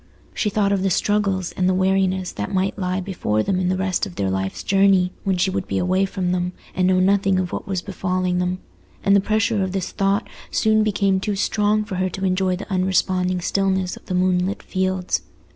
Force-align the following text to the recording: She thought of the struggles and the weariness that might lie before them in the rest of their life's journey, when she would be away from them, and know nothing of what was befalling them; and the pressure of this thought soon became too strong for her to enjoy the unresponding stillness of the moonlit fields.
She 0.33 0.49
thought 0.49 0.71
of 0.71 0.81
the 0.81 0.89
struggles 0.89 1.51
and 1.51 1.69
the 1.69 1.75
weariness 1.75 2.31
that 2.31 2.51
might 2.51 2.79
lie 2.79 3.01
before 3.01 3.43
them 3.43 3.59
in 3.59 3.69
the 3.69 3.77
rest 3.77 4.07
of 4.07 4.15
their 4.15 4.31
life's 4.31 4.63
journey, 4.63 5.11
when 5.23 5.37
she 5.37 5.51
would 5.51 5.67
be 5.67 5.77
away 5.77 6.05
from 6.05 6.31
them, 6.31 6.53
and 6.73 6.87
know 6.87 6.99
nothing 6.99 7.37
of 7.37 7.51
what 7.51 7.67
was 7.67 7.83
befalling 7.83 8.39
them; 8.39 8.57
and 9.03 9.15
the 9.15 9.21
pressure 9.21 9.61
of 9.61 9.73
this 9.73 9.91
thought 9.91 10.27
soon 10.49 10.81
became 10.81 11.19
too 11.19 11.35
strong 11.35 11.83
for 11.83 11.97
her 11.97 12.09
to 12.09 12.25
enjoy 12.25 12.55
the 12.55 12.65
unresponding 12.73 13.41
stillness 13.41 13.95
of 13.95 14.07
the 14.07 14.15
moonlit 14.15 14.63
fields. 14.63 15.21